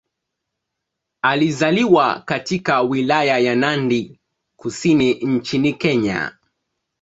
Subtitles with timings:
[1.21, 4.19] Alizaliwa katika Wilaya ya Nandi
[4.55, 6.33] Kusini nchini Kenya.